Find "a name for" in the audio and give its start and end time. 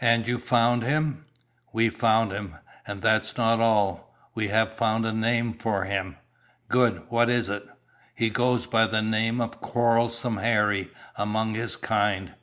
5.04-5.84